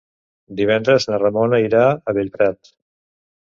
Divendres 0.61 1.05
na 1.11 1.21
Ramona 1.25 1.61
irà 1.67 1.85
a 1.93 2.19
Bellprat. 2.21 2.77